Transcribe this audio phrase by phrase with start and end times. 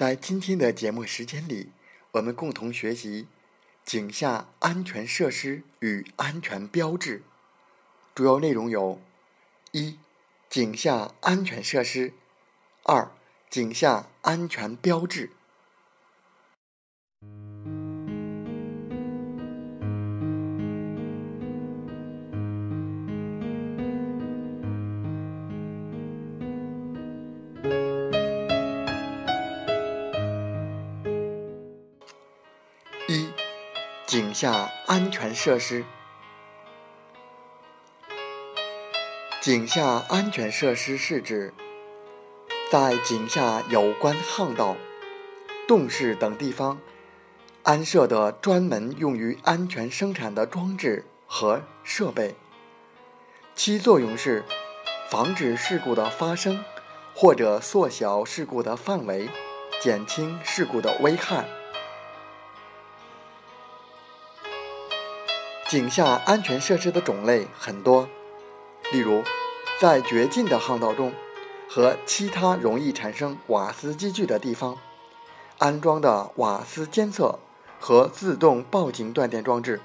[0.00, 1.72] 在今天的节目时间里，
[2.12, 3.28] 我们共同学习
[3.84, 7.22] 井下安全设施与安全标志。
[8.14, 8.98] 主要内容有：
[9.72, 9.98] 一、
[10.48, 12.14] 井下安全设施；
[12.84, 13.12] 二、
[13.50, 15.32] 井下安全标志。
[34.10, 35.84] 井下安全设施。
[39.40, 41.54] 井下安全设施是指
[42.72, 44.76] 在井下有关巷道、
[45.68, 46.80] 洞室等地方
[47.62, 52.34] 安设的专门用于安全生产的装置和设备，
[53.54, 54.44] 其作用是
[55.08, 56.64] 防止事故的发生，
[57.14, 59.28] 或者缩小事故的范围，
[59.80, 61.59] 减轻事故的危害。
[65.70, 68.08] 井下安全设施的种类很多，
[68.90, 69.22] 例如，
[69.78, 71.12] 在绝境的巷道中
[71.68, 74.76] 和其他容易产生瓦斯积聚的地方，
[75.58, 77.38] 安装的瓦斯监测
[77.78, 79.80] 和自动报警断电装置，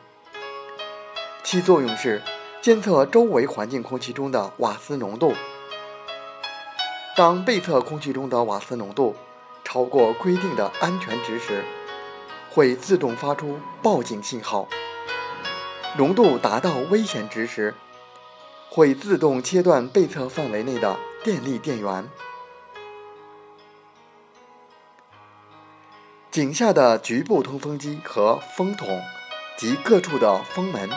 [1.43, 2.23] 其作用是
[2.63, 5.35] 监测周围环境空气中的瓦斯浓度。
[7.15, 9.13] 当被测空气中的瓦斯浓度
[9.63, 11.63] 超过规定的安全值时，
[12.49, 14.67] 会自动发出报警信号。
[15.97, 17.73] 浓度达到危险值时，
[18.69, 22.09] 会自动切断被测范围内的电力电源。
[26.29, 29.01] 井下的局部通风机和风筒
[29.57, 30.89] 及各处的风门、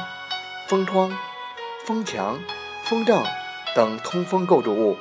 [0.67, 1.17] 风窗、
[1.87, 2.41] 风墙、
[2.83, 3.25] 风障
[3.77, 4.97] 等通风构筑物，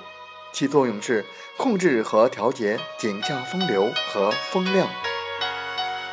[0.51, 1.25] 其作用是
[1.57, 4.87] 控制和调节井下风流和风量，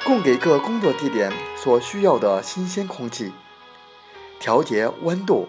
[0.06, 3.30] 供给各工作地点所需要的新鲜空气。
[4.44, 5.48] 调节温度，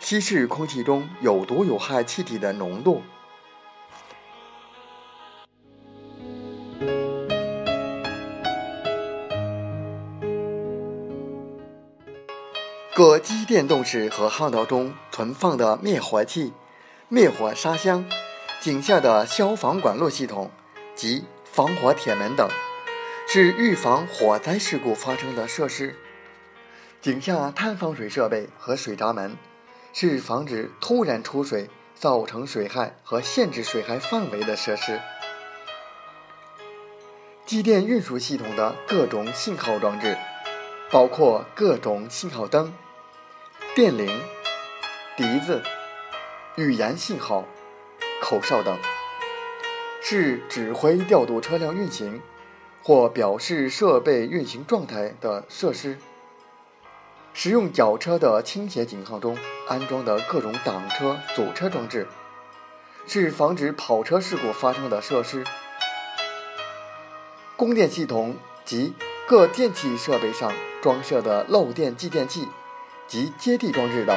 [0.00, 3.02] 稀释空气中有毒有害气体的浓度。
[12.94, 16.54] 各机电动室和巷道中存放的灭火器、
[17.10, 18.06] 灭火沙箱、
[18.62, 20.50] 井下的消防管路系统
[20.94, 22.48] 及防火铁门等，
[23.28, 25.98] 是预防火灾事故发生的设施。
[27.04, 29.36] 井下探防水设备和水闸门，
[29.92, 34.98] 是防止突然出水造成水害和限制水害范围的设施。
[37.44, 40.16] 机电运输系统的各种信号装置，
[40.90, 42.72] 包括各种信号灯、
[43.74, 44.08] 电铃、
[45.14, 45.62] 笛子、
[46.56, 47.44] 语言信号、
[48.22, 48.78] 口哨等，
[50.00, 52.22] 是指挥调度车辆运行
[52.82, 55.98] 或表示设备运行状态的设施。
[57.36, 59.36] 使用绞车的倾斜井巷中
[59.68, 62.06] 安装的各种挡车、阻车装置，
[63.08, 65.44] 是防止跑车事故发生的设施。
[67.56, 68.94] 供电系统及
[69.26, 72.46] 各电气设备上装设的漏电继电器
[73.08, 74.16] 及接地装置等，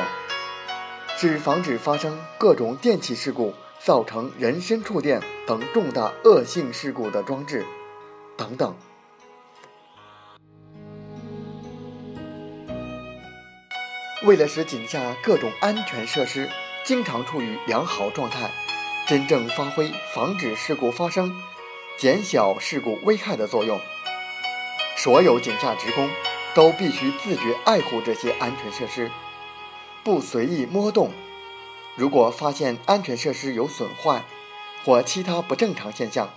[1.17, 7.66] 是防止发生各种电气事故造成人身触电等重大恶性事故的装置，
[8.37, 8.75] 等等。
[14.28, 16.50] 为了使井下各种安全设施
[16.84, 18.52] 经常处于良好状态，
[19.08, 21.34] 真正发挥防止事故发生、
[21.97, 23.79] 减小事故危害的作用，
[24.97, 26.09] 所有井下职工
[26.53, 29.09] 都必须自觉爱护这些安全设施，
[30.03, 31.09] 不随意摸动。
[31.96, 34.26] 如果发现安全设施有损坏
[34.84, 36.29] 或其他不正常现象，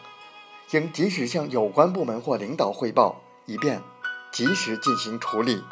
[0.71, 3.83] 应及时向有关部门或领导汇报，以便
[4.31, 5.65] 及时进行处理。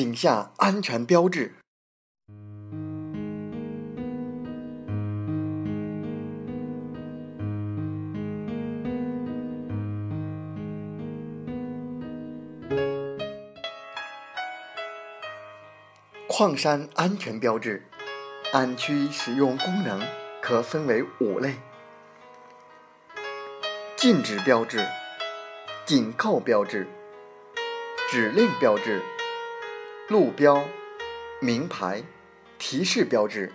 [0.00, 1.52] 井下安全标志。
[16.26, 17.82] 矿山安全标志，
[18.54, 20.00] 安区使用功能
[20.40, 21.56] 可分为五类：
[23.96, 24.82] 禁止标志、
[25.84, 26.86] 警告标志、
[28.08, 29.02] 指令标志、
[30.10, 30.64] 路标、
[31.40, 32.02] 名牌、
[32.58, 33.52] 提示标志、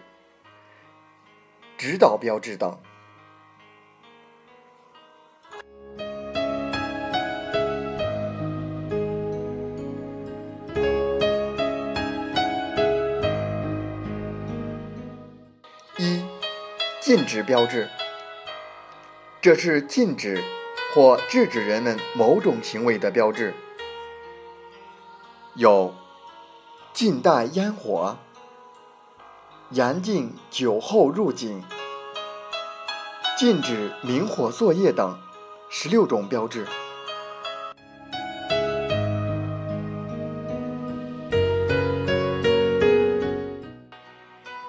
[1.78, 2.80] 指导标志等。
[15.98, 16.24] 一
[17.02, 17.90] 禁止标志，
[19.42, 20.42] 这是禁止
[20.94, 23.54] 或制止人们某种行为的标志，
[25.56, 25.94] 有
[26.96, 28.16] 禁带烟火、
[29.72, 31.62] 严禁酒后入井、
[33.38, 35.20] 禁止明火作业等。
[35.70, 36.66] 十六种标志。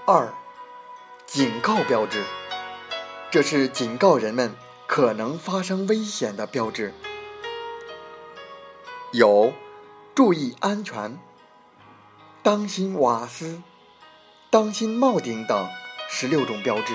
[0.04, 0.28] 二。
[1.28, 2.24] 警告标志，
[3.30, 4.52] 这是警告人们
[4.88, 6.92] 可能发生危险的标志，
[9.12, 9.52] 有
[10.12, 11.16] 注意安全、
[12.46, 13.60] 当心瓦斯、
[14.50, 15.68] 当心帽顶等
[16.08, 16.94] 十六种标志。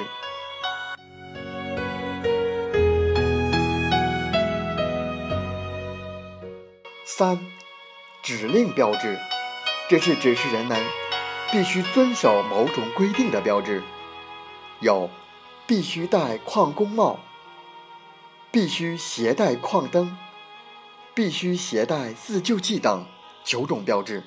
[7.04, 7.38] 三、
[8.24, 9.20] 指令标志，
[9.90, 10.82] 这是指示人们
[11.52, 13.84] 必须遵守某种规定的标志。
[14.80, 15.10] 有，
[15.68, 17.20] 必须戴矿工帽，
[18.54, 20.18] 必须携带矿灯，
[21.14, 23.06] 必须携带自救器等
[23.44, 24.24] 九种标志。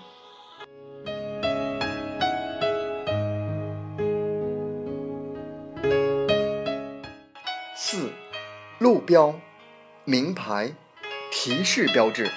[7.86, 8.08] 四，
[8.78, 9.38] 路标、
[10.06, 10.72] 名牌、
[11.30, 12.30] 提示标志，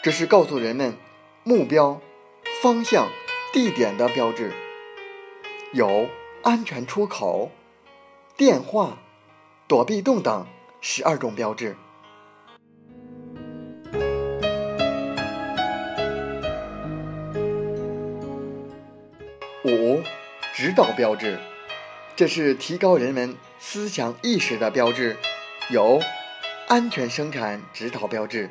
[0.00, 0.94] 这是告诉人们
[1.42, 2.00] 目标、
[2.62, 3.08] 方向、
[3.52, 4.52] 地点的标志。
[5.72, 6.06] 有。
[6.44, 7.50] 安全出口、
[8.36, 8.98] 电话、
[9.66, 10.46] 躲避洞等
[10.80, 11.76] 十二种标志。
[19.64, 20.00] 五、
[20.54, 21.40] 指导标志，
[22.16, 25.18] 这是提高人们思想意识的标志，
[25.68, 26.00] 有
[26.66, 28.48] 安全生产指导标志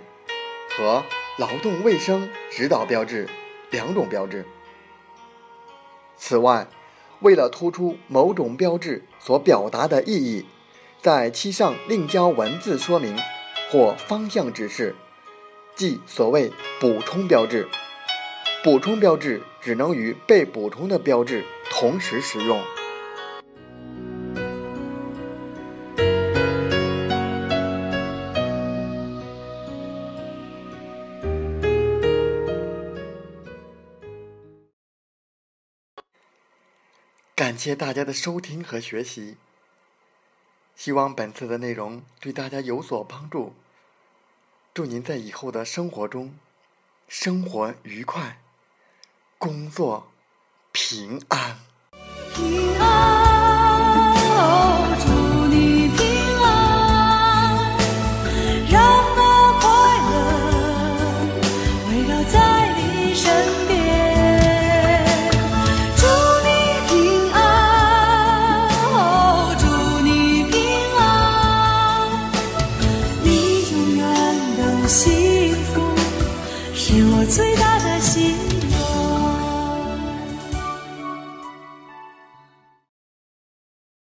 [0.77, 1.03] 和
[1.39, 3.27] 劳动卫生指导标志
[3.71, 4.45] 两种标志。
[6.15, 6.67] 此外，
[7.21, 10.45] 为了突出某种标志所表达的意义，
[11.01, 13.17] 在其上另加文字说明
[13.71, 14.95] 或方向指示，
[15.73, 17.67] 即所谓补充标志。
[18.63, 22.61] 补充标志只能与被补充的标志同时使用。
[37.35, 39.35] 感谢大家的收听和学习，
[40.73, 43.53] 希望本次的内容对大家有所帮助。
[44.73, 46.39] 祝您在以后的生活中，
[47.09, 48.39] 生活愉快，
[49.37, 50.13] 工作
[50.71, 51.59] 平安。